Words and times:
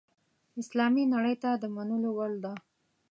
اسلامي 0.61 1.03
نړۍ 1.13 1.35
ته 1.43 1.49
د 1.61 1.63
منلو 1.75 2.09
وړ 2.17 2.31
ده. 2.43 2.53